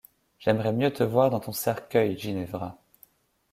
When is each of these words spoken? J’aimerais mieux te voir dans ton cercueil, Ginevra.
J’aimerais 0.39 0.73
mieux 0.73 0.91
te 0.91 1.03
voir 1.03 1.29
dans 1.29 1.39
ton 1.39 1.51
cercueil, 1.51 2.17
Ginevra. 2.17 2.75